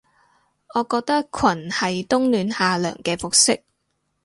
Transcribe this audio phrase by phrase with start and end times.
[0.73, 3.61] 我覺得裙係冬暖夏涼嘅服飾